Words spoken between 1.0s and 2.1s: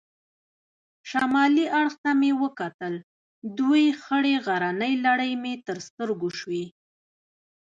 شمالي اړخ